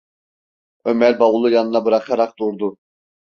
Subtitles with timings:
[0.85, 2.77] Ömer bavulu yanına bırakarak durdu: